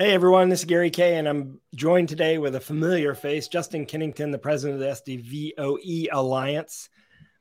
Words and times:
Hey 0.00 0.14
everyone, 0.14 0.48
this 0.48 0.60
is 0.60 0.64
Gary 0.64 0.92
Kayye, 0.92 1.18
and 1.18 1.28
I'm 1.28 1.60
joined 1.74 2.08
today 2.08 2.38
with 2.38 2.54
a 2.54 2.60
familiar 2.60 3.16
face, 3.16 3.48
Justin 3.48 3.84
Kennington, 3.84 4.30
the 4.30 4.38
president 4.38 4.80
of 4.80 5.04
the 5.04 5.18
SDVOE 5.18 6.06
Alliance. 6.12 6.88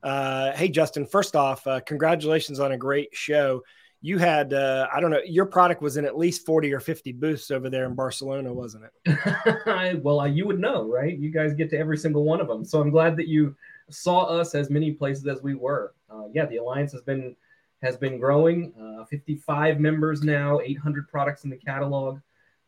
Uh, 0.02 0.52
hey 0.54 0.68
Justin, 0.68 1.06
first 1.06 1.36
off, 1.36 1.68
uh, 1.68 1.82
congratulations 1.82 2.60
on 2.60 2.72
a 2.72 2.78
great 2.78 3.10
show. 3.16 3.62
You 4.02 4.18
had, 4.18 4.54
uh, 4.54 4.88
I 4.92 5.00
don't 5.00 5.12
know, 5.12 5.22
your 5.24 5.46
product 5.46 5.84
was 5.84 5.98
in 5.98 6.06
at 6.06 6.18
least 6.18 6.48
40 6.48 6.74
or 6.74 6.80
50 6.80 7.12
booths 7.12 7.52
over 7.52 7.70
there 7.70 7.86
in 7.86 7.94
Barcelona, 7.94 8.52
wasn't 8.52 8.86
it? 9.06 10.02
well, 10.04 10.28
you 10.28 10.48
would 10.48 10.60
know, 10.60 10.90
right? 10.90 11.16
You 11.16 11.30
guys 11.30 11.54
get 11.54 11.70
to 11.70 11.78
every 11.78 12.00
single 12.00 12.24
one 12.24 12.42
of 12.42 12.48
them. 12.48 12.66
So 12.66 12.82
I'm 12.82 12.90
glad 12.90 13.18
that 13.18 13.28
you 13.28 13.56
saw 13.92 14.24
us 14.24 14.56
as 14.56 14.72
many 14.72 14.94
places 14.94 15.28
as 15.28 15.44
we 15.44 15.54
were. 15.54 15.94
Uh, 16.10 16.24
yeah, 16.34 16.48
the 16.48 16.58
Alliance 16.58 16.92
has 16.94 17.04
been 17.04 17.36
has 17.84 17.98
been 17.98 18.20
growing. 18.20 18.74
Uh, 18.82 19.06
55 19.06 19.80
members 19.80 20.24
now, 20.24 20.60
800 20.60 21.08
products 21.08 21.44
in 21.44 21.52
the 21.52 21.58
catalog. 21.58 22.20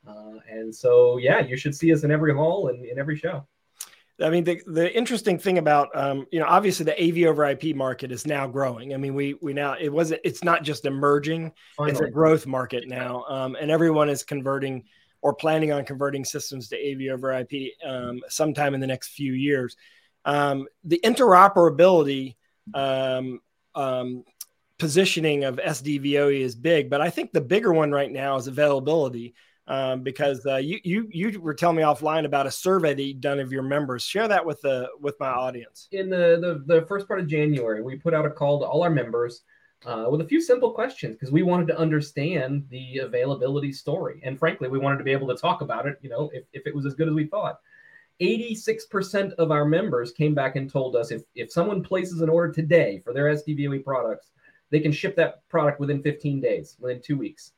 Uh, 0.10 0.40
and 0.50 0.74
so, 0.74 1.18
yeah, 1.18 1.40
you 1.40 1.56
should 1.56 1.76
see 1.76 1.94
us 1.94 2.04
in 2.04 2.12
every 2.12 2.34
hall 2.34 2.70
and 2.70 2.86
in 2.86 2.98
every 2.98 3.18
show. 3.18 3.46
I 4.22 4.30
mean, 4.30 4.44
the, 4.44 4.62
the 4.68 4.94
interesting 4.96 5.40
thing 5.40 5.60
about, 5.60 5.96
um, 5.96 6.26
you 6.32 6.40
know, 6.40 6.46
obviously 6.46 6.84
the 6.84 7.02
AV 7.02 7.30
over 7.30 7.46
IP 7.46 7.76
market 7.76 8.12
is 8.12 8.28
now 8.28 8.48
growing. 8.48 8.94
I 8.94 8.98
mean, 8.98 9.14
we, 9.14 9.36
we 9.36 9.54
now, 9.54 9.78
it 9.80 9.90
wasn't, 9.90 10.22
it's 10.26 10.44
not 10.44 10.64
just 10.64 10.86
emerging, 10.86 11.54
Finally. 11.78 11.92
it's 11.92 12.02
a 12.02 12.12
growth 12.12 12.46
market 12.46 12.88
now. 12.88 13.24
Um, 13.30 13.56
and 13.56 13.72
everyone 13.72 14.10
is 14.10 14.24
converting 14.24 14.84
or 15.22 15.34
planning 15.34 15.72
on 15.72 15.86
converting 15.86 16.26
systems 16.26 16.70
to 16.70 16.78
AV 16.78 17.14
over 17.14 17.32
IP 17.32 17.74
um, 17.86 18.20
sometime 18.28 18.74
in 18.74 18.82
the 18.82 18.88
next 18.88 19.10
few 19.10 19.34
years. 19.34 19.76
Um, 20.26 20.68
the 20.84 21.00
interoperability 21.04 22.36
um, 22.74 23.40
um, 23.76 24.24
positioning 24.78 25.44
of 25.46 25.58
SDVOE 25.58 26.40
is 26.40 26.56
big, 26.56 26.90
but 26.90 27.02
I 27.02 27.10
think 27.10 27.32
the 27.32 27.42
bigger 27.42 27.74
one 27.74 27.92
right 27.92 28.12
now 28.12 28.36
is 28.36 28.48
availability 28.48 29.34
um, 29.70 30.02
because 30.02 30.46
uh, 30.48 30.56
you 30.56 30.80
you 30.84 31.08
you 31.12 31.40
were 31.40 31.54
telling 31.54 31.78
me 31.78 31.84
offline 31.84 32.26
about 32.26 32.48
a 32.48 32.52
survey 32.52 32.94
that 32.96 33.02
you've 33.02 33.22
done 33.22 33.40
of 33.40 33.54
your 33.54 33.62
members. 33.62 34.04
Share 34.04 34.28
that 34.28 34.44
with 34.44 34.60
the 34.62 34.90
with 35.00 35.16
my 35.20 35.30
audience. 35.30 35.88
In 35.92 36.10
the 36.10 36.64
the, 36.66 36.80
the 36.80 36.86
first 36.88 37.08
part 37.08 37.20
of 37.20 37.28
January, 37.28 37.82
we 37.82 37.96
put 37.96 38.14
out 38.14 38.26
a 38.26 38.32
call 38.32 38.60
to 38.60 38.66
all 38.66 38.82
our 38.82 38.90
members 38.90 39.44
uh, 39.86 40.08
with 40.10 40.22
a 40.22 40.26
few 40.26 40.42
simple 40.42 40.72
questions 40.72 41.16
because 41.16 41.32
we 41.32 41.44
wanted 41.44 41.68
to 41.68 41.78
understand 41.78 42.66
the 42.70 42.98
availability 42.98 43.72
story, 43.72 44.20
and 44.24 44.40
frankly, 44.40 44.68
we 44.68 44.80
wanted 44.80 44.98
to 44.98 45.04
be 45.04 45.12
able 45.12 45.28
to 45.28 45.36
talk 45.36 45.62
about 45.62 45.86
it. 45.86 46.00
You 46.02 46.10
know, 46.10 46.32
if 46.34 46.46
if 46.52 46.66
it 46.66 46.76
was 46.76 46.86
as 46.86 46.96
good 46.96 47.08
as 47.08 47.14
we 47.14 47.26
thought. 47.26 47.60
86% 48.22 49.32
of 49.36 49.50
our 49.50 49.64
members 49.64 50.12
came 50.12 50.36
back 50.36 50.58
and 50.58 50.70
told 50.70 50.98
us 50.98 51.10
if, 51.10 51.22
if 51.36 51.54
someone 51.54 51.82
places 51.82 52.20
an 52.20 52.28
order 52.28 52.52
today 52.52 53.02
for 53.06 53.14
their 53.14 53.34
SDVOE 53.34 53.82
products, 53.82 54.32
they 54.72 54.82
can 54.82 54.92
ship 54.92 55.16
that 55.16 55.48
product 55.48 55.80
within 55.80 56.04
15 56.04 56.42
days, 56.42 56.76
within 56.82 57.02
two 57.02 57.18
weeks. 57.18 57.54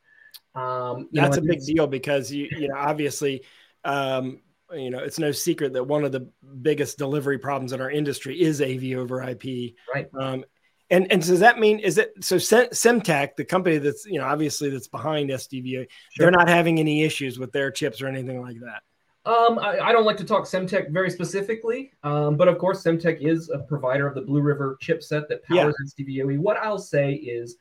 Um, 0.55 1.09
That's 1.11 1.37
know, 1.37 1.43
a 1.43 1.45
big 1.45 1.63
deal 1.65 1.87
because 1.87 2.31
you 2.31 2.47
you 2.51 2.67
know 2.67 2.75
obviously 2.77 3.43
um, 3.83 4.41
you 4.73 4.89
know 4.89 4.99
it's 4.99 5.19
no 5.19 5.31
secret 5.31 5.73
that 5.73 5.83
one 5.83 6.03
of 6.03 6.11
the 6.11 6.29
biggest 6.61 6.97
delivery 6.97 7.37
problems 7.37 7.73
in 7.73 7.81
our 7.81 7.91
industry 7.91 8.39
is 8.39 8.61
AV 8.61 8.97
over 8.97 9.21
IP. 9.21 9.75
Right. 9.93 10.07
Um, 10.19 10.45
and 10.89 11.09
and 11.11 11.21
does 11.25 11.39
that 11.39 11.57
mean 11.57 11.79
is 11.79 11.97
it 11.97 12.13
so 12.19 12.35
Semtech, 12.35 13.35
the 13.37 13.45
company 13.45 13.77
that's 13.77 14.05
you 14.05 14.19
know 14.19 14.25
obviously 14.25 14.69
that's 14.69 14.89
behind 14.89 15.29
SDVOE, 15.29 15.71
sure. 15.73 15.87
they're 16.17 16.31
not 16.31 16.49
having 16.49 16.79
any 16.79 17.03
issues 17.03 17.39
with 17.39 17.51
their 17.53 17.71
chips 17.71 18.01
or 18.01 18.07
anything 18.07 18.41
like 18.41 18.57
that? 18.59 18.81
Um, 19.23 19.59
I, 19.59 19.79
I, 19.79 19.91
don't 19.91 20.03
like 20.03 20.17
to 20.17 20.23
talk 20.23 20.45
Semtech 20.45 20.89
very 20.91 21.11
specifically, 21.11 21.91
um, 22.01 22.37
but 22.37 22.47
of 22.47 22.57
course, 22.57 22.83
Semtech 22.83 23.21
is 23.21 23.51
a 23.51 23.59
provider 23.59 24.07
of 24.07 24.15
the 24.15 24.21
Blue 24.21 24.41
River 24.41 24.79
chipset 24.81 25.27
that 25.27 25.43
powers 25.43 25.75
yeah. 25.99 26.23
SDVOE. 26.23 26.39
What 26.39 26.57
I'll 26.57 26.79
say 26.79 27.13
is 27.13 27.57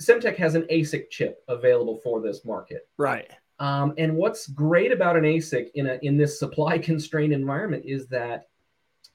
Semtech 0.00 0.36
has 0.36 0.54
an 0.54 0.62
ASIC 0.70 1.10
chip 1.10 1.42
available 1.48 1.96
for 1.96 2.20
this 2.20 2.44
market. 2.44 2.88
Right. 2.98 3.30
Um, 3.58 3.94
and 3.96 4.14
what's 4.14 4.48
great 4.48 4.92
about 4.92 5.16
an 5.16 5.24
ASIC 5.24 5.70
in 5.74 5.86
a 5.86 5.98
in 6.02 6.16
this 6.16 6.38
supply 6.38 6.78
constrained 6.90 7.32
environment 7.32 7.84
is 7.86 8.06
that 8.08 8.48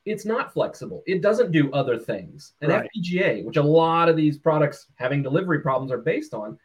it's 0.06 0.26
not 0.26 0.52
flexible. 0.52 1.04
It 1.06 1.22
doesn't 1.22 1.52
do 1.52 1.72
other 1.74 1.98
things. 1.98 2.54
An 2.62 2.70
right. 2.70 2.90
FPGA, 2.98 3.46
which 3.46 3.58
a 3.58 3.64
lot 3.64 4.10
of 4.10 4.16
these 4.16 4.38
products 4.38 4.88
having 4.96 5.22
delivery 5.22 5.60
problems 5.60 5.92
are 5.92 6.00
based 6.00 6.34
on, 6.34 6.58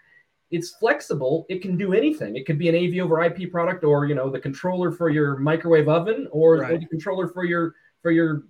it's 0.50 0.70
flexible. 0.70 1.44
It 1.50 1.60
can 1.60 1.76
do 1.76 1.92
anything. 1.92 2.36
It 2.36 2.46
could 2.46 2.58
be 2.58 2.70
an 2.70 2.74
AV 2.74 3.04
over 3.04 3.22
IP 3.22 3.50
product, 3.50 3.84
or 3.84 4.06
you 4.06 4.14
know, 4.14 4.30
the 4.30 4.40
controller 4.40 4.90
for 4.90 5.10
your 5.10 5.36
microwave 5.36 5.88
oven, 5.88 6.28
or, 6.30 6.58
right. 6.58 6.72
or 6.72 6.78
the 6.78 6.86
controller 6.86 7.28
for 7.28 7.44
your 7.44 7.74
for 8.00 8.10
your 8.10 8.44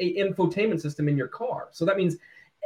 infotainment 0.00 0.80
system 0.80 1.08
in 1.08 1.16
your 1.16 1.28
car. 1.28 1.68
So 1.72 1.84
that 1.84 1.96
means 1.96 2.16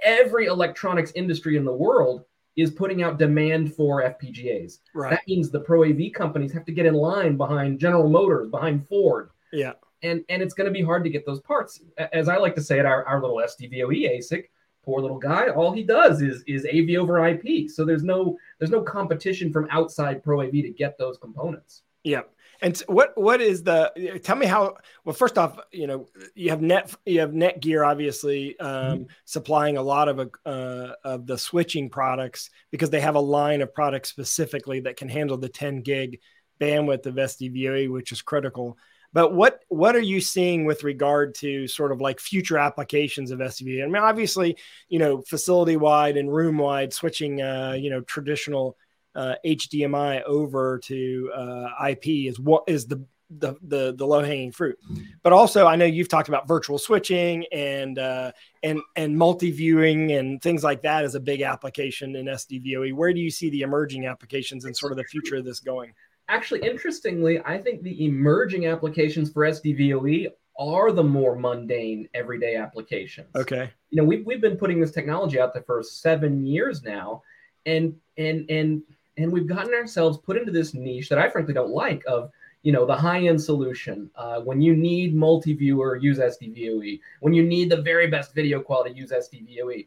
every 0.02 0.46
electronics 0.46 1.12
industry 1.14 1.56
in 1.56 1.64
the 1.64 1.72
world 1.72 2.24
is 2.56 2.70
putting 2.70 3.02
out 3.02 3.18
demand 3.18 3.74
for 3.74 4.02
FPGAs. 4.02 4.78
Right. 4.94 5.10
That 5.10 5.22
means 5.26 5.50
the 5.50 5.60
pro 5.60 5.84
AV 5.84 6.12
companies 6.14 6.52
have 6.52 6.64
to 6.66 6.72
get 6.72 6.86
in 6.86 6.94
line 6.94 7.36
behind 7.36 7.78
General 7.78 8.08
Motors, 8.08 8.48
behind 8.48 8.86
Ford. 8.88 9.30
Yeah. 9.52 9.72
And 10.02 10.24
and 10.28 10.42
it's 10.42 10.54
going 10.54 10.66
to 10.66 10.72
be 10.72 10.82
hard 10.82 11.04
to 11.04 11.10
get 11.10 11.24
those 11.24 11.40
parts. 11.40 11.80
As 12.12 12.28
I 12.28 12.36
like 12.36 12.54
to 12.56 12.62
say 12.62 12.78
at 12.78 12.86
our, 12.86 13.04
our 13.06 13.20
little 13.20 13.36
SDVOE 13.36 14.18
ASIC, 14.18 14.44
poor 14.84 15.00
little 15.00 15.18
guy, 15.18 15.48
all 15.48 15.72
he 15.72 15.82
does 15.82 16.22
is 16.22 16.42
is 16.46 16.66
AV 16.66 17.00
over 17.00 17.26
IP. 17.26 17.70
So 17.70 17.84
there's 17.84 18.02
no 18.02 18.36
there's 18.58 18.70
no 18.70 18.82
competition 18.82 19.52
from 19.52 19.68
outside 19.70 20.22
pro 20.22 20.42
AV 20.42 20.52
to 20.52 20.70
get 20.70 20.98
those 20.98 21.18
components. 21.18 21.82
Yeah. 22.02 22.22
And 22.62 22.78
what 22.86 23.12
what 23.16 23.40
is 23.40 23.64
the? 23.64 24.20
Tell 24.22 24.36
me 24.36 24.46
how. 24.46 24.76
Well, 25.04 25.14
first 25.14 25.36
off, 25.36 25.58
you 25.72 25.88
know 25.88 26.08
you 26.36 26.50
have 26.50 26.62
net 26.62 26.94
you 27.04 27.18
have 27.18 27.32
Netgear 27.32 27.86
obviously 27.86 28.58
um, 28.60 28.68
mm-hmm. 28.68 29.02
supplying 29.24 29.76
a 29.76 29.82
lot 29.82 30.08
of 30.08 30.30
uh, 30.46 30.92
of 31.04 31.26
the 31.26 31.36
switching 31.36 31.90
products 31.90 32.50
because 32.70 32.90
they 32.90 33.00
have 33.00 33.16
a 33.16 33.20
line 33.20 33.62
of 33.62 33.74
products 33.74 34.10
specifically 34.10 34.80
that 34.80 34.96
can 34.96 35.08
handle 35.08 35.36
the 35.36 35.48
10 35.48 35.82
gig 35.82 36.20
bandwidth 36.60 37.06
of 37.06 37.16
SDVOE, 37.16 37.90
which 37.90 38.12
is 38.12 38.22
critical. 38.22 38.78
But 39.12 39.34
what 39.34 39.60
what 39.68 39.96
are 39.96 40.00
you 40.00 40.20
seeing 40.20 40.64
with 40.64 40.84
regard 40.84 41.34
to 41.36 41.66
sort 41.66 41.90
of 41.90 42.00
like 42.00 42.20
future 42.20 42.58
applications 42.58 43.32
of 43.32 43.40
SDVOE? 43.40 43.82
I 43.82 43.86
mean, 43.86 43.96
obviously, 43.96 44.56
you 44.88 45.00
know, 45.00 45.20
facility 45.22 45.76
wide 45.76 46.16
and 46.16 46.32
room 46.32 46.58
wide 46.58 46.92
switching, 46.92 47.42
uh, 47.42 47.76
you 47.78 47.90
know, 47.90 48.00
traditional 48.02 48.78
uh, 49.14 49.34
HDMI 49.44 50.22
over 50.24 50.78
to 50.84 51.30
uh, 51.34 51.88
IP 51.88 52.06
is 52.28 52.38
what 52.38 52.64
is 52.66 52.86
the 52.86 53.04
the 53.38 53.54
the, 53.62 53.94
the 53.96 54.06
low 54.06 54.22
hanging 54.22 54.52
fruit. 54.52 54.78
But 55.22 55.32
also, 55.32 55.66
I 55.66 55.76
know 55.76 55.84
you've 55.84 56.08
talked 56.08 56.28
about 56.28 56.46
virtual 56.46 56.78
switching 56.78 57.44
and 57.52 57.98
uh, 57.98 58.32
and 58.62 58.80
and 58.96 59.16
multi 59.16 59.50
viewing 59.50 60.12
and 60.12 60.40
things 60.42 60.62
like 60.62 60.82
that 60.82 61.04
as 61.04 61.14
a 61.14 61.20
big 61.20 61.42
application 61.42 62.16
in 62.16 62.26
SDVOE. 62.26 62.94
Where 62.94 63.12
do 63.12 63.20
you 63.20 63.30
see 63.30 63.50
the 63.50 63.62
emerging 63.62 64.06
applications 64.06 64.64
and 64.64 64.76
sort 64.76 64.92
of 64.92 64.98
the 64.98 65.04
future 65.04 65.36
of 65.36 65.44
this 65.44 65.60
going? 65.60 65.92
Actually, 66.28 66.60
interestingly, 66.68 67.40
I 67.44 67.58
think 67.58 67.82
the 67.82 68.04
emerging 68.04 68.66
applications 68.66 69.32
for 69.32 69.42
SDVOE 69.42 70.28
are 70.58 70.92
the 70.92 71.02
more 71.02 71.34
mundane 71.34 72.08
everyday 72.14 72.56
applications. 72.56 73.28
Okay. 73.34 73.70
You 73.90 74.00
know, 74.00 74.04
we've, 74.04 74.24
we've 74.24 74.40
been 74.40 74.56
putting 74.56 74.80
this 74.80 74.92
technology 74.92 75.40
out 75.40 75.54
there 75.54 75.62
for 75.62 75.82
seven 75.82 76.44
years 76.44 76.82
now. 76.82 77.22
And 77.64 77.94
and 78.16 78.50
and 78.50 78.82
and 79.22 79.32
we've 79.32 79.46
gotten 79.46 79.74
ourselves 79.74 80.18
put 80.18 80.36
into 80.36 80.52
this 80.52 80.74
niche 80.74 81.08
that 81.08 81.18
I 81.18 81.28
frankly 81.28 81.54
don't 81.54 81.70
like 81.70 82.02
of 82.06 82.30
you 82.62 82.72
know 82.72 82.86
the 82.86 82.96
high-end 82.96 83.40
solution 83.40 84.10
uh, 84.16 84.40
when 84.40 84.60
you 84.60 84.76
need 84.76 85.14
multi-viewer 85.14 85.96
use 85.96 86.18
sdvoe 86.18 87.00
when 87.20 87.32
you 87.32 87.42
need 87.42 87.70
the 87.70 87.82
very 87.82 88.06
best 88.06 88.34
video 88.34 88.60
quality 88.60 88.94
use 88.94 89.10
sdvoe 89.10 89.86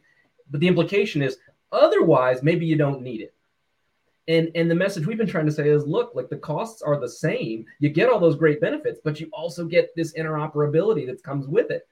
but 0.50 0.60
the 0.60 0.68
implication 0.68 1.22
is 1.22 1.38
otherwise 1.72 2.42
maybe 2.42 2.66
you 2.66 2.76
don't 2.76 3.02
need 3.02 3.20
it. 3.20 3.34
And 4.28 4.50
and 4.56 4.70
the 4.70 4.74
message 4.74 5.06
we've 5.06 5.18
been 5.18 5.26
trying 5.26 5.46
to 5.46 5.52
say 5.52 5.68
is 5.68 5.86
look 5.86 6.12
like 6.14 6.28
the 6.28 6.36
costs 6.36 6.82
are 6.82 6.98
the 6.98 7.08
same. 7.08 7.64
You 7.78 7.90
get 7.90 8.08
all 8.08 8.18
those 8.18 8.36
great 8.36 8.60
benefits 8.60 9.00
but 9.02 9.20
you 9.20 9.28
also 9.32 9.64
get 9.64 9.94
this 9.94 10.14
interoperability 10.14 11.06
that 11.06 11.22
comes 11.22 11.46
with 11.46 11.70
it 11.70 11.86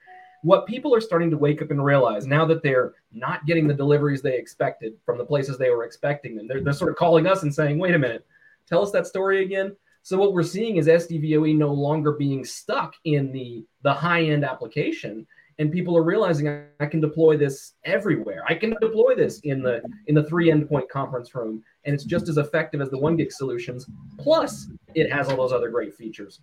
what 0.44 0.66
people 0.66 0.94
are 0.94 1.00
starting 1.00 1.30
to 1.30 1.38
wake 1.38 1.62
up 1.62 1.70
and 1.70 1.82
realize 1.82 2.26
now 2.26 2.44
that 2.44 2.62
they're 2.62 2.92
not 3.12 3.46
getting 3.46 3.66
the 3.66 3.72
deliveries 3.72 4.20
they 4.20 4.36
expected 4.36 4.92
from 5.06 5.16
the 5.16 5.24
places 5.24 5.56
they 5.56 5.70
were 5.70 5.84
expecting 5.84 6.36
them, 6.36 6.46
they're, 6.46 6.60
they're 6.60 6.74
sort 6.74 6.90
of 6.90 6.96
calling 6.96 7.26
us 7.26 7.42
and 7.44 7.54
saying, 7.54 7.78
wait 7.78 7.94
a 7.94 7.98
minute, 7.98 8.26
tell 8.68 8.82
us 8.82 8.90
that 8.90 9.06
story 9.06 9.42
again. 9.42 9.74
So 10.02 10.18
what 10.18 10.34
we're 10.34 10.42
seeing 10.42 10.76
is 10.76 10.86
SDVOE 10.86 11.56
no 11.56 11.72
longer 11.72 12.12
being 12.12 12.44
stuck 12.44 12.94
in 13.04 13.32
the, 13.32 13.64
the 13.82 13.92
high 13.92 14.24
end 14.24 14.44
application. 14.44 15.26
And 15.58 15.72
people 15.72 15.96
are 15.96 16.02
realizing 16.02 16.46
I, 16.46 16.64
I 16.78 16.86
can 16.86 17.00
deploy 17.00 17.38
this 17.38 17.72
everywhere. 17.84 18.44
I 18.46 18.54
can 18.54 18.76
deploy 18.82 19.14
this 19.14 19.38
in 19.44 19.62
the 19.62 19.82
in 20.08 20.14
the 20.14 20.24
three 20.24 20.50
endpoint 20.50 20.88
conference 20.88 21.32
room, 21.32 21.62
and 21.84 21.94
it's 21.94 22.02
just 22.02 22.28
as 22.28 22.38
effective 22.38 22.80
as 22.80 22.90
the 22.90 22.98
one 22.98 23.16
gig 23.16 23.30
solutions. 23.30 23.86
Plus, 24.18 24.66
it 24.96 25.12
has 25.12 25.28
all 25.28 25.36
those 25.36 25.52
other 25.52 25.70
great 25.70 25.94
features. 25.94 26.40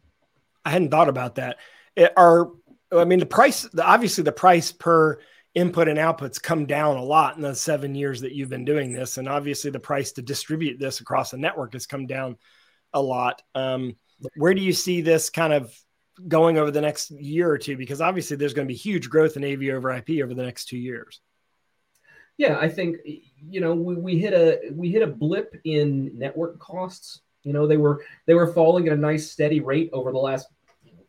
I 0.64 0.70
hadn't 0.70 0.92
thought 0.92 1.10
about 1.10 1.36
that. 1.36 1.58
It, 1.98 2.14
are 2.16 2.52
I 2.92 3.06
mean, 3.06 3.20
the 3.20 3.26
price, 3.26 3.68
obviously, 3.80 4.24
the 4.24 4.32
price 4.32 4.72
per 4.72 5.20
input 5.54 5.88
and 5.88 6.00
outputs 6.00 6.42
come 6.42 6.66
down 6.66 6.98
a 6.98 7.04
lot 7.04 7.36
in 7.36 7.42
the 7.42 7.56
seven 7.56 7.96
years 7.96 8.22
that 8.22 8.34
you've 8.34 8.50
been 8.50 8.66
doing 8.66 8.94
this. 8.94 9.18
And 9.18 9.28
obviously, 9.28 9.72
the 9.72 9.80
price 9.80 10.14
to 10.14 10.22
distribute 10.22 10.80
this 10.80 11.00
across 11.00 11.32
the 11.32 11.38
network 11.38 11.74
has 11.74 11.86
come 11.86 12.08
down 12.08 12.38
a 12.94 13.02
lot. 13.02 13.42
Um, 13.56 13.96
where 14.36 14.54
do 14.54 14.62
you 14.62 14.74
see 14.74 15.02
this 15.02 15.30
kind 15.30 15.54
of 15.54 15.74
going 16.28 16.58
over 16.58 16.72
the 16.72 16.82
next 16.82 17.12
year 17.12 17.50
or 17.50 17.58
two? 17.58 17.78
Because 17.78 18.02
obviously, 18.02 18.38
there's 18.38 18.54
going 18.54 18.68
to 18.68 18.74
be 18.74 18.78
huge 18.78 19.10
growth 19.10 19.38
in 19.38 19.44
AV 19.44 19.74
over 19.76 19.92
IP 19.92 20.22
over 20.24 20.34
the 20.34 20.44
next 20.44 20.66
two 20.66 20.78
years. 20.78 21.22
Yeah, 22.38 22.58
I 22.58 22.70
think 22.70 22.98
you 23.06 23.62
know 23.62 23.76
we, 23.76 23.96
we 23.96 24.18
hit 24.18 24.34
a 24.34 24.72
we 24.74 24.90
hit 24.90 25.04
a 25.04 25.08
blip 25.08 25.56
in 25.64 26.18
network 26.18 26.60
costs 26.60 27.22
You 27.44 27.54
know, 27.54 27.68
they 27.68 27.78
were 27.78 28.04
they 28.26 28.34
were 28.34 28.52
falling 28.54 28.88
at 28.88 28.94
a 28.94 28.98
nice 28.98 29.30
steady 29.30 29.60
rate 29.60 29.90
over 29.94 30.12
the 30.12 30.18
last 30.18 30.48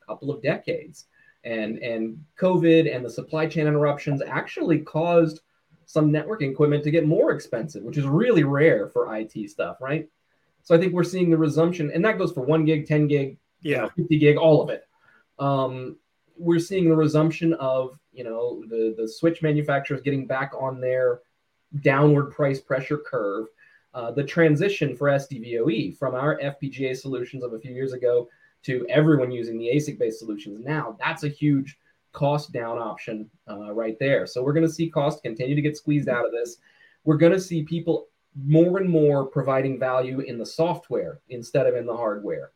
couple 0.07 0.31
of 0.31 0.43
decades, 0.43 1.07
and 1.45 1.79
and 1.79 2.25
COVID 2.39 2.95
and 2.95 3.05
the 3.05 3.11
supply 3.11 3.47
chain 3.47 3.67
interruptions 3.67 4.23
actually 4.23 4.81
caused 4.81 5.41
some 5.87 6.11
networking 6.11 6.51
equipment 6.51 6.85
to 6.85 6.91
get 6.91 7.07
more 7.07 7.33
expensive, 7.33 7.83
which 7.83 7.99
is 7.99 8.07
really 8.07 8.45
rare 8.45 8.89
for 8.89 9.15
IT 9.17 9.51
stuff, 9.51 9.77
right? 9.81 10.09
So 10.63 10.75
I 10.75 10.79
think 10.79 10.93
we're 10.93 11.05
seeing 11.05 11.29
the 11.29 11.37
resumption, 11.37 11.91
and 11.93 12.05
that 12.05 12.19
goes 12.19 12.33
for 12.33 12.43
one 12.43 12.65
gig, 12.65 12.87
10 12.87 13.09
gig, 13.09 13.37
yeah, 13.61 13.89
50 13.97 14.19
gig, 14.19 14.37
all 14.37 14.63
of 14.63 14.71
it. 14.71 14.87
Um, 15.39 15.97
we're 16.37 16.61
seeing 16.61 16.89
the 16.89 16.97
resumption 16.97 17.53
of 17.55 17.99
you 18.13 18.25
know 18.25 18.63
the 18.69 18.95
the 18.97 19.09
switch 19.09 19.43
manufacturers 19.43 20.01
getting 20.03 20.27
back 20.27 20.53
on 20.59 20.81
their 20.81 21.21
downward 21.81 22.31
price 22.31 22.61
pressure 22.61 22.99
curve. 22.99 23.47
Uh, 23.95 24.11
the 24.11 24.25
transition 24.25 24.97
for 24.97 25.09
SDVOE 25.09 25.99
from 25.99 26.15
our 26.15 26.39
FPGA 26.39 26.97
solutions 26.97 27.45
of 27.45 27.53
a 27.53 27.59
few 27.59 27.73
years 27.73 27.93
ago 27.93 28.27
to 28.65 28.87
everyone 28.89 29.31
using 29.31 29.59
the 29.59 29.71
ASIC 29.75 29.99
based 29.99 30.19
solutions 30.19 30.61
now, 30.61 30.97
that's 30.99 31.25
a 31.25 31.29
huge 31.29 31.79
cost 32.13 32.53
down 32.53 32.79
option 32.79 33.29
uh, 33.51 33.73
right 33.73 33.99
there. 33.99 34.27
So 34.27 34.43
we're 34.43 34.53
going 34.53 34.67
to 34.67 34.73
see 34.73 34.89
cost 34.89 35.23
continue 35.23 35.55
to 35.55 35.63
get 35.63 35.77
squeezed 35.77 36.09
out 36.09 36.27
of 36.27 36.33
this. 36.33 36.59
We're 37.05 37.17
going 37.17 37.33
to 37.33 37.41
see 37.41 37.63
people 37.63 38.09
more 38.37 38.79
and 38.79 38.89
more 38.89 39.27
providing 39.27 39.79
value 39.79 40.21
in 40.21 40.39
the 40.39 40.47
software 40.47 41.21
instead 41.29 41.67
of 41.67 41.75
in 41.75 41.87
the 41.87 41.97
hardware. 41.97 42.51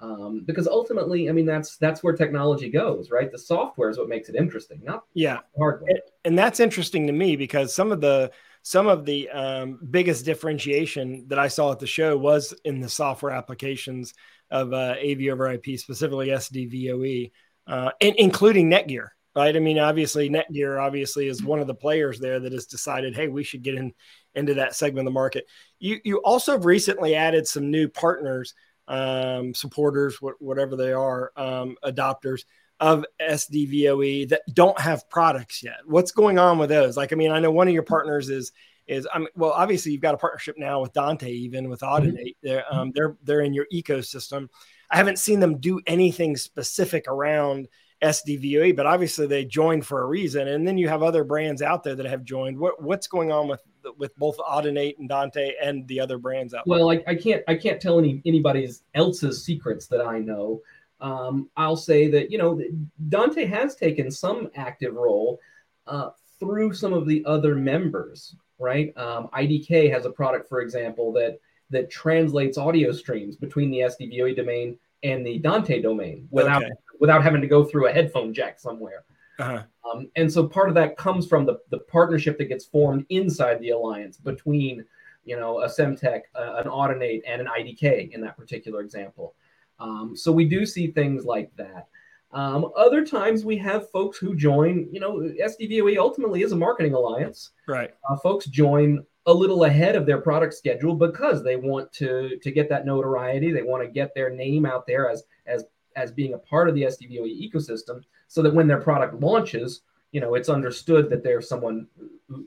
Um, 0.00 0.42
because 0.44 0.66
ultimately, 0.66 1.28
I 1.28 1.32
mean, 1.32 1.46
that's 1.46 1.76
that's 1.76 2.02
where 2.02 2.12
technology 2.12 2.68
goes, 2.68 3.12
right? 3.12 3.30
The 3.30 3.38
software 3.38 3.88
is 3.88 3.98
what 3.98 4.08
makes 4.08 4.28
it 4.28 4.34
interesting, 4.34 4.80
not 4.82 5.04
yeah 5.14 5.40
hardware. 5.56 5.90
And, 5.90 6.00
and 6.24 6.38
that's 6.38 6.58
interesting 6.58 7.06
to 7.06 7.12
me 7.12 7.36
because 7.36 7.72
some 7.72 7.92
of 7.92 8.00
the 8.00 8.32
some 8.62 8.88
of 8.88 9.04
the 9.04 9.28
um, 9.30 9.78
biggest 9.90 10.24
differentiation 10.24 11.26
that 11.28 11.38
I 11.38 11.46
saw 11.46 11.70
at 11.70 11.78
the 11.78 11.86
show 11.86 12.16
was 12.16 12.52
in 12.64 12.80
the 12.80 12.88
software 12.88 13.32
applications 13.32 14.14
of 14.52 14.72
uh, 14.72 14.94
AV 15.02 15.28
over 15.32 15.50
IP, 15.50 15.78
specifically 15.78 16.28
SDVOE 16.28 17.32
uh, 17.66 17.90
and 18.00 18.14
including 18.16 18.70
Netgear. 18.70 19.08
Right. 19.34 19.56
I 19.56 19.60
mean, 19.60 19.78
obviously, 19.78 20.28
Netgear 20.28 20.78
obviously 20.78 21.26
is 21.26 21.42
one 21.42 21.58
of 21.58 21.66
the 21.66 21.74
players 21.74 22.20
there 22.20 22.38
that 22.38 22.52
has 22.52 22.66
decided, 22.66 23.16
hey, 23.16 23.28
we 23.28 23.42
should 23.42 23.62
get 23.62 23.76
in 23.76 23.94
into 24.34 24.54
that 24.54 24.74
segment 24.74 25.00
of 25.00 25.04
the 25.06 25.18
market. 25.18 25.46
You 25.78 26.00
you 26.04 26.18
also 26.18 26.52
have 26.52 26.66
recently 26.66 27.14
added 27.14 27.46
some 27.46 27.70
new 27.70 27.88
partners, 27.88 28.52
um, 28.88 29.54
supporters, 29.54 30.16
wh- 30.16 30.40
whatever 30.40 30.76
they 30.76 30.92
are, 30.92 31.32
um, 31.34 31.76
adopters 31.82 32.42
of 32.78 33.06
SDVOE 33.22 34.28
that 34.28 34.42
don't 34.52 34.78
have 34.78 35.08
products 35.08 35.62
yet. 35.62 35.78
What's 35.86 36.12
going 36.12 36.38
on 36.38 36.58
with 36.58 36.68
those? 36.68 36.98
Like, 36.98 37.14
I 37.14 37.16
mean, 37.16 37.30
I 37.30 37.40
know 37.40 37.52
one 37.52 37.68
of 37.68 37.74
your 37.74 37.84
partners 37.84 38.28
is 38.28 38.52
is 38.86 39.06
I 39.12 39.18
mean, 39.18 39.28
well, 39.36 39.50
obviously 39.50 39.92
you've 39.92 40.00
got 40.00 40.14
a 40.14 40.18
partnership 40.18 40.56
now 40.58 40.80
with 40.80 40.92
Dante, 40.92 41.30
even 41.30 41.68
with 41.68 41.80
mm-hmm. 41.80 42.08
Audinate. 42.08 42.36
They're 42.42 42.64
um, 42.72 42.92
they're 42.94 43.16
they're 43.22 43.40
in 43.40 43.54
your 43.54 43.66
ecosystem. 43.72 44.48
I 44.90 44.96
haven't 44.96 45.18
seen 45.18 45.40
them 45.40 45.58
do 45.58 45.80
anything 45.86 46.36
specific 46.36 47.08
around 47.08 47.68
SDVOE, 48.02 48.76
but 48.76 48.84
obviously 48.84 49.26
they 49.26 49.44
joined 49.44 49.86
for 49.86 50.02
a 50.02 50.06
reason. 50.06 50.48
And 50.48 50.66
then 50.66 50.76
you 50.76 50.88
have 50.88 51.02
other 51.02 51.24
brands 51.24 51.62
out 51.62 51.82
there 51.82 51.94
that 51.94 52.06
have 52.06 52.24
joined. 52.24 52.58
What 52.58 52.82
what's 52.82 53.06
going 53.06 53.32
on 53.32 53.48
with 53.48 53.60
with 53.98 54.16
both 54.16 54.36
Audinate 54.38 54.98
and 54.98 55.08
Dante 55.08 55.52
and 55.62 55.86
the 55.88 56.00
other 56.00 56.18
brands 56.18 56.54
out 56.54 56.66
well, 56.66 56.88
there? 56.88 56.98
Well, 56.98 57.04
I, 57.06 57.12
I 57.12 57.14
can't 57.14 57.42
I 57.48 57.54
can't 57.54 57.80
tell 57.80 57.98
any 57.98 58.20
anybody's 58.26 58.82
else's 58.94 59.44
secrets 59.44 59.86
that 59.88 60.04
I 60.04 60.18
know. 60.18 60.60
Um, 61.00 61.50
I'll 61.56 61.76
say 61.76 62.08
that 62.10 62.30
you 62.30 62.38
know 62.38 62.60
Dante 63.08 63.44
has 63.46 63.76
taken 63.76 64.10
some 64.10 64.50
active 64.54 64.94
role 64.94 65.38
uh, 65.86 66.10
through 66.38 66.74
some 66.74 66.92
of 66.92 67.06
the 67.06 67.24
other 67.24 67.54
members, 67.54 68.36
right? 68.62 68.96
Um, 68.96 69.28
IDK 69.34 69.92
has 69.92 70.06
a 70.06 70.10
product, 70.10 70.48
for 70.48 70.60
example, 70.60 71.12
that 71.12 71.38
that 71.70 71.90
translates 71.90 72.58
audio 72.58 72.92
streams 72.92 73.36
between 73.36 73.70
the 73.70 73.78
SDVOE 73.78 74.36
domain 74.36 74.78
and 75.02 75.26
the 75.26 75.38
Dante 75.38 75.80
domain 75.82 76.28
without 76.30 76.62
okay. 76.62 76.72
without 77.00 77.22
having 77.22 77.40
to 77.40 77.46
go 77.48 77.64
through 77.64 77.88
a 77.88 77.92
headphone 77.92 78.32
jack 78.32 78.60
somewhere. 78.60 79.04
Uh-huh. 79.38 79.62
Um, 79.90 80.08
and 80.14 80.32
so 80.32 80.46
part 80.46 80.68
of 80.68 80.74
that 80.76 80.96
comes 80.96 81.26
from 81.26 81.44
the, 81.44 81.58
the 81.70 81.78
partnership 81.78 82.38
that 82.38 82.44
gets 82.44 82.64
formed 82.64 83.04
inside 83.08 83.58
the 83.60 83.70
alliance 83.70 84.18
between, 84.18 84.84
you 85.24 85.36
know, 85.36 85.62
a 85.62 85.66
Semtech, 85.66 86.22
uh, 86.34 86.62
an 86.62 86.70
Audinate, 86.70 87.22
and 87.26 87.40
an 87.40 87.48
IDK 87.48 88.12
in 88.12 88.20
that 88.20 88.36
particular 88.36 88.82
example. 88.82 89.34
Um, 89.80 90.14
so 90.14 90.30
we 90.30 90.44
do 90.44 90.64
see 90.64 90.88
things 90.88 91.24
like 91.24 91.50
that. 91.56 91.88
Um, 92.32 92.70
other 92.76 93.04
times 93.04 93.44
we 93.44 93.58
have 93.58 93.90
folks 93.90 94.16
who 94.16 94.34
join, 94.34 94.88
you 94.90 95.00
know, 95.00 95.18
SDVOE 95.18 95.98
ultimately 95.98 96.42
is 96.42 96.52
a 96.52 96.56
marketing 96.56 96.94
alliance. 96.94 97.50
Right. 97.68 97.94
Uh, 98.08 98.16
folks 98.16 98.46
join 98.46 99.04
a 99.26 99.32
little 99.32 99.64
ahead 99.64 99.94
of 99.96 100.06
their 100.06 100.18
product 100.18 100.54
schedule 100.54 100.94
because 100.94 101.44
they 101.44 101.56
want 101.56 101.92
to 101.92 102.38
to 102.38 102.50
get 102.50 102.68
that 102.70 102.86
notoriety. 102.86 103.52
They 103.52 103.62
want 103.62 103.82
to 103.84 103.88
get 103.88 104.14
their 104.14 104.30
name 104.30 104.66
out 104.66 104.86
there 104.86 105.10
as 105.10 105.24
as 105.46 105.64
as 105.94 106.10
being 106.10 106.34
a 106.34 106.38
part 106.38 106.68
of 106.68 106.74
the 106.74 106.82
SDVOE 106.82 107.52
ecosystem, 107.52 108.02
so 108.28 108.42
that 108.42 108.54
when 108.54 108.66
their 108.66 108.80
product 108.80 109.20
launches, 109.20 109.82
you 110.12 110.20
know, 110.20 110.34
it's 110.34 110.48
understood 110.48 111.10
that 111.10 111.22
they're 111.22 111.42
someone 111.42 111.86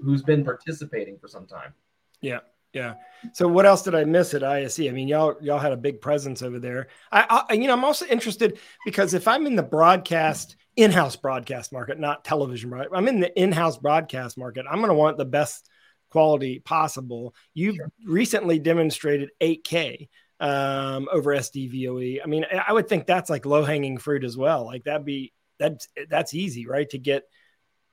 who's 0.04 0.24
been 0.24 0.44
participating 0.44 1.18
for 1.20 1.28
some 1.28 1.46
time. 1.46 1.74
Yeah. 2.22 2.40
Yeah. 2.76 2.96
So 3.32 3.48
what 3.48 3.66
else 3.66 3.84
did 3.84 3.96
I 3.96 4.04
miss 4.04 4.34
at 4.34 4.44
ISE? 4.44 4.82
I 4.82 4.90
mean, 4.90 5.08
y'all 5.08 5.36
y'all 5.42 5.60
had 5.60 5.72
a 5.72 5.78
big 5.78 6.02
presence 6.02 6.42
over 6.42 6.60
there. 6.60 6.88
I, 7.10 7.46
I 7.50 7.54
you 7.54 7.68
know 7.68 7.74
I'm 7.74 7.86
also 7.86 8.06
interested 8.06 8.60
because 8.84 9.14
if 9.14 9.30
I'm 9.30 9.48
in 9.48 9.56
the 9.56 9.64
broadcast 9.64 10.58
in-house 10.76 11.16
broadcast 11.16 11.72
market, 11.72 11.98
not 12.00 12.26
television, 12.26 12.70
right? 12.70 12.88
I'm 12.94 13.08
in 13.08 13.22
the 13.22 13.42
in-house 13.42 13.78
broadcast 13.78 14.38
market. 14.38 14.66
I'm 14.70 14.80
going 14.80 14.90
to 14.90 14.94
want 14.94 15.18
the 15.18 15.24
best 15.24 15.70
quality 16.12 16.60
possible. 16.60 17.34
You've 17.54 17.78
sure. 17.78 17.92
recently 18.06 18.60
demonstrated 18.60 19.30
8K 19.42 20.10
um, 20.42 21.08
over 21.10 21.34
SDVOE. 21.34 22.20
I 22.22 22.28
mean, 22.28 22.46
I 22.68 22.74
would 22.74 22.90
think 22.90 23.06
that's 23.06 23.30
like 23.30 23.46
low 23.46 23.64
hanging 23.64 23.98
fruit 24.00 24.26
as 24.26 24.36
well. 24.36 24.66
Like 24.66 24.84
that'd 24.84 25.06
be 25.06 25.32
that's 25.60 25.88
that's 26.10 26.34
easy, 26.34 26.68
right? 26.68 26.90
To 26.90 26.98
get 26.98 27.24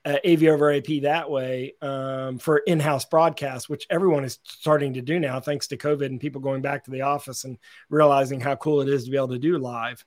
uh, 0.04 0.16
AV 0.26 0.44
over 0.44 0.72
IP 0.72 1.02
that 1.02 1.30
way 1.30 1.74
um, 1.80 2.38
for 2.38 2.58
in-house 2.58 3.04
broadcast, 3.04 3.68
which 3.68 3.86
everyone 3.90 4.24
is 4.24 4.38
starting 4.44 4.94
to 4.94 5.02
do 5.02 5.20
now, 5.20 5.40
thanks 5.40 5.66
to 5.68 5.76
COVID 5.76 6.06
and 6.06 6.20
people 6.20 6.40
going 6.40 6.62
back 6.62 6.84
to 6.84 6.90
the 6.90 7.02
office 7.02 7.44
and 7.44 7.58
realizing 7.88 8.40
how 8.40 8.56
cool 8.56 8.80
it 8.80 8.88
is 8.88 9.04
to 9.04 9.10
be 9.10 9.16
able 9.16 9.28
to 9.28 9.38
do 9.38 9.58
live. 9.58 10.04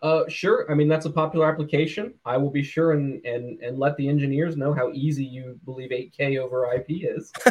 Uh, 0.00 0.22
sure. 0.28 0.70
I 0.70 0.74
mean, 0.74 0.86
that's 0.88 1.06
a 1.06 1.10
popular 1.10 1.50
application. 1.50 2.14
I 2.24 2.36
will 2.36 2.50
be 2.50 2.62
sure 2.62 2.92
and, 2.92 3.24
and, 3.24 3.60
and 3.60 3.78
let 3.78 3.96
the 3.96 4.08
engineers 4.08 4.56
know 4.56 4.72
how 4.72 4.92
easy 4.92 5.24
you 5.24 5.58
believe 5.64 5.90
8K 5.90 6.38
over 6.38 6.72
IP 6.72 6.86
is. 6.88 7.32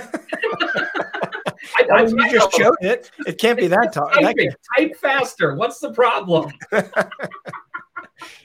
I, 1.75 1.87
I, 1.91 2.05
you 2.05 2.17
I 2.21 2.31
just 2.31 2.53
showed 2.53 2.77
it. 2.79 3.11
It 3.25 3.37
can't 3.37 3.59
be 3.59 3.67
that 3.67 3.91
tough. 3.91 4.13
Type, 4.13 4.37
type 4.77 4.95
faster. 4.95 5.55
What's 5.55 5.79
the 5.79 5.91
problem? 5.91 6.53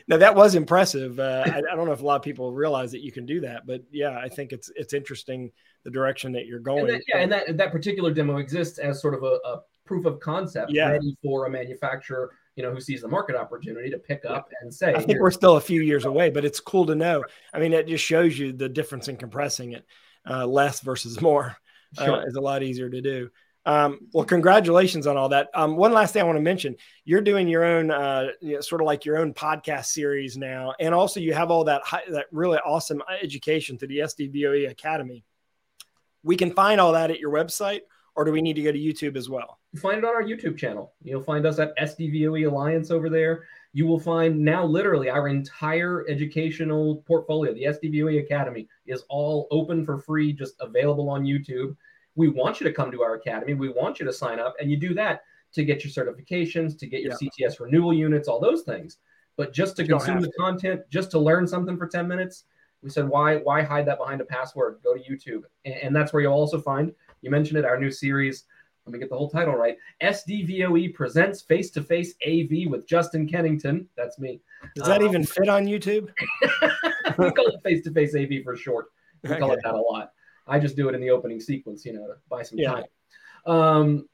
now 0.08 0.16
that 0.16 0.34
was 0.34 0.54
impressive. 0.54 1.18
Uh, 1.18 1.44
I, 1.46 1.58
I, 1.58 1.76
don't 1.76 1.86
know 1.86 1.92
if 1.92 2.02
a 2.02 2.06
lot 2.06 2.16
of 2.16 2.22
people 2.22 2.52
realize 2.52 2.92
that 2.92 3.02
you 3.02 3.12
can 3.12 3.26
do 3.26 3.40
that, 3.40 3.66
but 3.66 3.82
yeah, 3.90 4.18
I 4.18 4.28
think 4.28 4.52
it's 4.52 4.70
it's 4.76 4.92
interesting 4.92 5.50
the 5.84 5.90
direction 5.90 6.32
that 6.32 6.46
you're 6.46 6.60
going. 6.60 6.80
And 6.80 6.90
that, 6.90 7.02
yeah, 7.08 7.18
and 7.18 7.32
that 7.32 7.56
that 7.56 7.72
particular 7.72 8.12
demo 8.12 8.38
exists 8.38 8.78
as 8.78 9.00
sort 9.00 9.14
of 9.14 9.22
a, 9.22 9.38
a 9.44 9.62
proof 9.84 10.04
of 10.04 10.20
concept, 10.20 10.72
yeah. 10.72 10.90
ready 10.90 11.16
for 11.22 11.46
a 11.46 11.50
manufacturer 11.50 12.30
you 12.56 12.62
know, 12.62 12.70
who 12.70 12.80
sees 12.80 13.00
the 13.00 13.08
market 13.08 13.34
opportunity 13.34 13.88
to 13.90 13.98
pick 13.98 14.24
up 14.26 14.50
and 14.60 14.72
say. 14.72 14.94
I 14.94 15.00
think 15.00 15.20
we're 15.20 15.30
still 15.30 15.56
a 15.56 15.60
few 15.60 15.80
years 15.80 16.04
away, 16.04 16.28
but 16.30 16.44
it's 16.44 16.60
cool 16.60 16.84
to 16.86 16.94
know. 16.94 17.24
I 17.52 17.58
mean, 17.58 17.72
it 17.72 17.86
just 17.86 18.04
shows 18.04 18.38
you 18.38 18.52
the 18.52 18.68
difference 18.68 19.08
in 19.08 19.16
compressing 19.16 19.72
it. 19.72 19.86
Uh, 20.28 20.46
less 20.46 20.80
versus 20.80 21.20
more 21.20 21.56
uh, 21.98 22.04
sure. 22.04 22.28
is 22.28 22.36
a 22.36 22.40
lot 22.40 22.62
easier 22.62 22.88
to 22.88 23.00
do. 23.00 23.28
Um, 23.64 24.00
well, 24.12 24.24
congratulations 24.24 25.06
on 25.06 25.16
all 25.16 25.28
that. 25.28 25.48
Um, 25.54 25.76
one 25.76 25.92
last 25.92 26.12
thing 26.12 26.22
I 26.22 26.24
want 26.24 26.36
to 26.36 26.42
mention: 26.42 26.76
you're 27.04 27.20
doing 27.20 27.48
your 27.48 27.64
own, 27.64 27.90
uh, 27.90 28.28
you 28.40 28.54
know, 28.54 28.60
sort 28.60 28.80
of 28.80 28.86
like 28.86 29.04
your 29.04 29.18
own 29.18 29.32
podcast 29.34 29.86
series 29.86 30.36
now, 30.36 30.74
and 30.80 30.94
also 30.94 31.20
you 31.20 31.32
have 31.32 31.50
all 31.50 31.64
that 31.64 31.82
high, 31.84 32.02
that 32.10 32.26
really 32.32 32.58
awesome 32.58 33.02
education 33.20 33.78
through 33.78 33.88
the 33.88 33.98
SDVOE 33.98 34.70
Academy. 34.70 35.24
We 36.24 36.36
can 36.36 36.52
find 36.52 36.80
all 36.80 36.92
that 36.92 37.10
at 37.10 37.20
your 37.20 37.30
website, 37.30 37.80
or 38.16 38.24
do 38.24 38.32
we 38.32 38.42
need 38.42 38.54
to 38.54 38.62
go 38.62 38.72
to 38.72 38.78
YouTube 38.78 39.16
as 39.16 39.28
well? 39.28 39.58
Find 39.76 39.98
it 39.98 40.04
on 40.04 40.14
our 40.14 40.22
YouTube 40.22 40.58
channel. 40.58 40.92
You'll 41.02 41.22
find 41.22 41.46
us 41.46 41.58
at 41.58 41.76
SDVOE 41.78 42.48
Alliance 42.48 42.90
over 42.90 43.08
there. 43.08 43.44
You 43.72 43.86
will 43.86 43.98
find 43.98 44.38
now 44.38 44.64
literally 44.64 45.08
our 45.08 45.28
entire 45.28 46.04
educational 46.08 46.96
portfolio. 47.06 47.54
The 47.54 47.64
SDVOE 47.64 48.22
Academy 48.22 48.68
is 48.86 49.04
all 49.08 49.48
open 49.50 49.84
for 49.84 49.98
free, 49.98 50.32
just 50.32 50.54
available 50.60 51.08
on 51.08 51.24
YouTube. 51.24 51.74
We 52.14 52.28
want 52.28 52.60
you 52.60 52.66
to 52.66 52.72
come 52.72 52.90
to 52.90 53.02
our 53.02 53.14
academy. 53.14 53.54
We 53.54 53.68
want 53.68 53.98
you 53.98 54.06
to 54.06 54.12
sign 54.12 54.38
up, 54.38 54.54
and 54.60 54.70
you 54.70 54.76
do 54.76 54.94
that 54.94 55.22
to 55.54 55.64
get 55.64 55.84
your 55.84 55.92
certifications, 55.92 56.78
to 56.78 56.86
get 56.86 57.02
your 57.02 57.12
yeah. 57.20 57.48
CTS 57.48 57.60
renewal 57.60 57.92
units, 57.92 58.28
all 58.28 58.40
those 58.40 58.62
things. 58.62 58.98
But 59.36 59.52
just 59.52 59.76
to 59.76 59.86
consume 59.86 60.20
the 60.20 60.28
to. 60.28 60.32
content, 60.38 60.82
just 60.90 61.10
to 61.12 61.18
learn 61.18 61.46
something 61.46 61.76
for 61.76 61.86
10 61.86 62.06
minutes, 62.06 62.44
we 62.82 62.90
said, 62.90 63.08
why 63.08 63.36
why 63.36 63.62
hide 63.62 63.86
that 63.86 63.98
behind 63.98 64.20
a 64.20 64.24
password? 64.24 64.80
Go 64.82 64.94
to 64.94 65.00
YouTube. 65.00 65.42
And, 65.64 65.74
and 65.74 65.96
that's 65.96 66.12
where 66.12 66.20
you'll 66.22 66.32
also 66.32 66.60
find 66.60 66.92
you 67.22 67.30
mentioned 67.30 67.58
it, 67.58 67.64
our 67.64 67.78
new 67.78 67.90
series. 67.90 68.44
Let 68.84 68.92
me 68.92 68.98
get 68.98 69.08
the 69.08 69.16
whole 69.16 69.30
title 69.30 69.54
right. 69.54 69.76
SDVOE 70.02 70.92
presents 70.92 71.40
face 71.40 71.70
to 71.70 71.82
face 71.82 72.14
AV 72.26 72.68
with 72.68 72.86
Justin 72.86 73.28
Kennington. 73.28 73.88
That's 73.96 74.18
me. 74.18 74.40
Does 74.74 74.88
that 74.88 75.00
um, 75.00 75.06
even 75.06 75.24
fit 75.24 75.48
on 75.48 75.66
YouTube? 75.66 76.10
we 77.18 77.30
call 77.30 77.46
it 77.46 77.62
face 77.62 77.84
to 77.84 77.92
face 77.92 78.16
AV 78.16 78.42
for 78.42 78.56
short. 78.56 78.86
We 79.22 79.30
okay. 79.30 79.38
call 79.40 79.52
it 79.52 79.60
that 79.62 79.74
a 79.74 79.80
lot. 79.80 80.12
I 80.46 80.58
just 80.58 80.76
do 80.76 80.88
it 80.88 80.94
in 80.94 81.00
the 81.00 81.10
opening 81.10 81.40
sequence, 81.40 81.84
you 81.84 81.92
know, 81.92 82.06
to 82.06 82.14
buy 82.28 82.42
some 82.42 82.58
yeah. 82.58 82.72
time. 82.72 82.84
Um, 83.46 84.08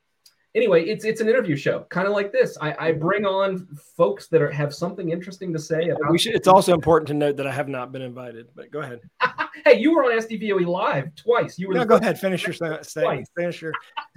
anyway, 0.55 0.85
it's 0.85 1.05
it's 1.05 1.21
an 1.21 1.29
interview 1.29 1.57
show, 1.57 1.81
kind 1.89 2.07
of 2.07 2.13
like 2.13 2.33
this. 2.33 2.57
I, 2.61 2.75
I 2.79 2.93
bring 2.93 3.25
on 3.25 3.67
folks 3.97 4.29
that 4.29 4.43
are, 4.43 4.51
have 4.51 4.75
something 4.75 5.11
interesting 5.11 5.53
to 5.53 5.59
say. 5.59 5.89
About 5.89 6.11
we 6.11 6.19
should, 6.19 6.35
it's 6.35 6.49
also 6.49 6.75
important 6.75 7.09
to 7.09 7.15
note 7.15 7.37
that 7.37 7.47
I 7.47 7.53
have 7.53 7.69
not 7.69 7.93
been 7.93 8.03
invited, 8.03 8.49
but 8.55 8.71
go 8.71 8.81
ahead. 8.81 9.01
hey, 9.65 9.79
you 9.79 9.95
were 9.95 10.05
on 10.05 10.19
SDVOE 10.19 10.67
live 10.67 11.15
twice. 11.15 11.59
You 11.59 11.69
were. 11.69 11.75
No, 11.75 11.85
go 11.85 11.97
ahead. 11.97 12.19
Finish 12.19 12.47
your 12.47 12.83
say, 12.83 13.25
finish 13.37 13.63
your 13.63 13.73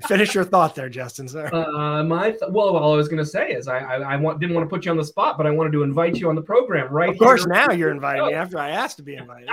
finish 0.07 0.33
your 0.33 0.43
thought 0.43 0.75
there, 0.75 0.89
Justin. 0.89 1.27
Sorry. 1.27 1.51
Uh, 1.51 2.03
my 2.03 2.31
th- 2.31 2.43
well, 2.49 2.75
all 2.75 2.93
I 2.93 2.97
was 2.97 3.07
going 3.07 3.23
to 3.23 3.25
say 3.29 3.51
is 3.51 3.67
I 3.67 3.79
I, 3.79 4.13
I 4.13 4.15
want, 4.17 4.39
didn't 4.39 4.55
want 4.55 4.67
to 4.67 4.73
put 4.73 4.85
you 4.85 4.91
on 4.91 4.97
the 4.97 5.05
spot, 5.05 5.37
but 5.37 5.45
I 5.45 5.51
wanted 5.51 5.71
to 5.73 5.83
invite 5.83 6.17
you 6.17 6.29
on 6.29 6.35
the 6.35 6.41
program 6.41 6.91
right. 6.91 7.09
Of 7.09 7.17
course, 7.17 7.43
here. 7.43 7.53
now 7.53 7.71
you're 7.71 7.91
inviting 7.99 8.27
me 8.27 8.33
after 8.33 8.59
I 8.59 8.71
asked 8.71 8.97
to 8.97 9.03
be 9.03 9.15
invited. 9.15 9.49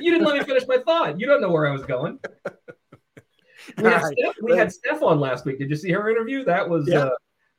You 0.00 0.10
didn't 0.10 0.26
let 0.26 0.36
me 0.36 0.44
finish 0.44 0.64
my 0.66 0.78
thought. 0.78 1.18
You 1.18 1.26
don't 1.26 1.40
know 1.40 1.50
where 1.50 1.66
I 1.66 1.72
was 1.72 1.84
going. 1.84 2.18
We, 3.78 3.84
had. 3.84 4.02
Steph, 4.02 4.34
we 4.42 4.56
had 4.56 4.72
Steph 4.72 5.02
on 5.02 5.18
last 5.18 5.44
week. 5.44 5.58
Did 5.58 5.70
you 5.70 5.76
see 5.76 5.90
her 5.90 6.08
interview? 6.08 6.44
That 6.44 6.68
was 6.68 6.88
yeah. 6.88 6.98
uh, 6.98 7.10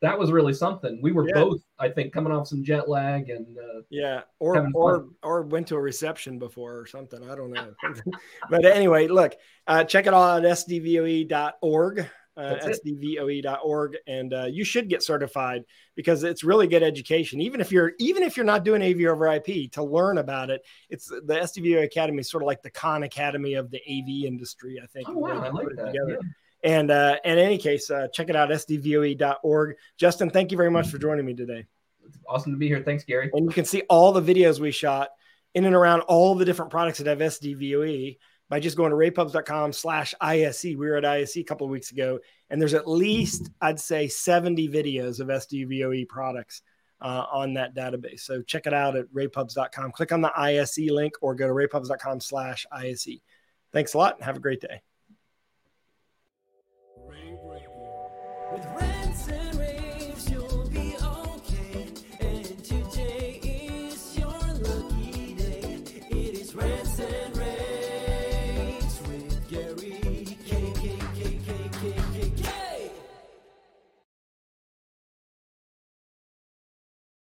that 0.02 0.18
was 0.18 0.32
really 0.32 0.54
something. 0.54 1.00
We 1.02 1.12
were 1.12 1.28
yeah. 1.28 1.34
both, 1.34 1.62
I 1.80 1.90
think, 1.90 2.14
coming 2.14 2.32
off 2.32 2.48
some 2.48 2.64
jet 2.64 2.88
lag 2.88 3.30
and 3.30 3.58
uh, 3.58 3.82
yeah, 3.90 4.22
or 4.40 4.70
or 4.74 5.08
or 5.24 5.42
went 5.44 5.68
to 5.68 5.76
a 5.76 5.82
reception 5.82 6.40
before 6.40 6.78
or 6.78 6.86
something. 6.86 7.28
I 7.30 7.36
don't 7.36 7.52
know. 7.52 7.74
but 8.50 8.66
anyway, 8.66 9.08
look, 9.08 9.36
uh, 9.66 9.84
check 9.84 10.08
it 10.08 10.14
out 10.14 10.46
at 10.46 10.58
sdvoe.org 10.58 12.08
uh, 12.38 12.56
sdvoe.org, 12.62 13.98
and 14.06 14.34
uh, 14.34 14.46
you 14.46 14.64
should 14.64 14.88
get 14.88 15.04
certified 15.04 15.64
because 15.96 16.24
it's 16.24 16.44
really 16.44 16.68
good 16.68 16.84
education. 16.84 17.42
Even 17.42 17.60
if 17.60 17.72
you're 17.72 17.94
even 18.00 18.24
if 18.24 18.38
you're 18.38 18.46
not 18.46 18.64
doing 18.64 18.82
AV 18.84 19.10
over 19.10 19.28
IP, 19.28 19.72
to 19.72 19.84
learn 19.84 20.20
about 20.20 20.50
it, 20.50 20.62
it's 20.90 21.08
the 21.08 21.22
SDVOE 21.22 21.84
Academy 21.84 22.20
is 22.20 22.30
sort 22.30 22.44
of 22.44 22.48
like 22.48 22.62
the 22.62 22.70
Khan 22.70 23.04
Academy 23.04 23.56
of 23.56 23.72
the 23.72 23.78
AV 23.78 24.26
industry. 24.26 24.80
I 24.82 24.86
think. 24.86 25.10
Oh 25.10 25.14
wow, 25.14 25.44
I 25.44 25.50
like 25.50 25.68
that. 25.76 25.94
Yeah. 25.94 26.18
And 26.64 26.92
uh, 26.92 27.18
in 27.24 27.38
any 27.38 27.58
case, 27.58 27.90
uh, 27.92 28.08
check 28.12 28.30
it 28.30 28.36
out, 28.36 28.50
sdvoe.org. 28.50 29.76
Justin, 29.98 30.30
thank 30.30 30.52
you 30.52 30.58
very 30.58 30.72
much 30.72 30.90
for 30.90 30.98
joining 30.98 31.26
me 31.26 31.34
today. 31.34 31.66
It's 32.06 32.18
awesome 32.28 32.52
to 32.54 32.58
be 32.58 32.68
here. 32.68 32.82
Thanks, 32.84 33.04
Gary. 33.04 33.30
And 33.34 33.46
you 33.46 33.52
can 33.52 33.66
see 33.66 33.84
all 33.90 34.12
the 34.12 34.22
videos 34.22 34.60
we 34.60 34.72
shot 34.72 35.10
in 35.54 35.66
and 35.66 35.76
around 35.76 36.02
all 36.02 36.36
the 36.36 36.46
different 36.46 36.72
products 36.72 37.00
that 37.00 37.08
have 37.08 37.20
SDVOE 37.20 38.18
by 38.50 38.60
just 38.60 38.78
going 38.78 38.92
to 38.92 38.98
ravepubs.com 38.98 39.74
slash 39.74 40.14
ISE. 40.22 40.64
We 40.64 40.76
were 40.76 40.96
at 40.96 41.06
ISE 41.06 41.38
a 41.38 41.44
couple 41.44 41.66
of 41.66 41.72
weeks 41.72 41.92
ago, 41.92 42.20
and 42.50 42.62
there's 42.62 42.74
at 42.74 42.88
least, 42.88 43.50
I'd 43.62 43.80
say, 43.80 44.08
70 44.08 44.70
videos 44.70 45.20
of 45.20 45.28
SDVOE 45.28 46.08
products 46.08 46.62
uh, 47.02 47.26
on 47.32 47.54
that 47.56 47.76
database. 47.76 48.22
So 48.22 48.42
check 48.42 48.68
it 48.68 48.74
out 48.74 48.96
at 48.96 49.12
ravepubs.com. 49.14 49.92
Click 49.92 50.12
on 50.12 50.22
the 50.22 50.32
ISE 50.40 50.90
link 50.90 51.14
or 51.22 51.36
go 51.36 51.48
to 51.48 51.54
ravepubs.com 51.54 52.22
slash 52.22 52.66
ISE. 52.72 53.20
Thanks 53.74 53.94
a 53.94 53.98
lot 53.98 54.16
and 54.16 54.24
have 54.24 54.38
a 54.38 54.42
great 54.42 54.62
day. 54.62 54.82